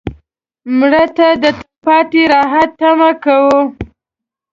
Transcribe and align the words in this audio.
مړه 0.77 1.03
ته 1.17 1.27
د 1.43 1.45
تلپاتې 1.59 2.21
راحت 2.33 2.69
تمه 2.79 3.11
کوو 3.23 3.61